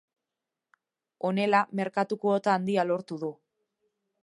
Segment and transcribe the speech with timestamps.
[1.29, 3.33] Honela, merkatu kuota handia lortu du.